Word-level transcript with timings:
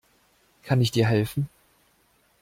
Kann 0.63 0.81
ich 0.81 0.89
dir 0.89 1.05
helfen? 1.05 1.47